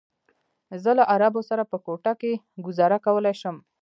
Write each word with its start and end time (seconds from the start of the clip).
زه 0.83 0.91
له 0.97 1.03
عربو 1.13 1.41
سره 1.49 1.63
په 1.71 1.77
کوټه 1.85 2.13
کې 2.21 2.31
ګوزاره 2.65 2.97
کولی 3.05 3.33
شم. 3.41 3.55